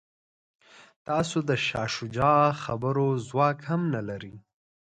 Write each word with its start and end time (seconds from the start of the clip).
تاسو 1.07 1.37
د 1.49 1.51
شاه 1.67 1.89
شجاع 1.95 2.41
خبرو 2.63 3.07
ځواک 3.27 3.57
هم 3.69 3.81
نه 3.93 4.01
لرئ. 4.07 4.35